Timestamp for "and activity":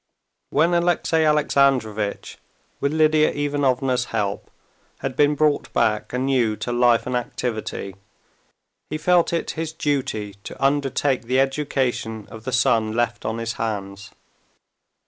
7.05-7.95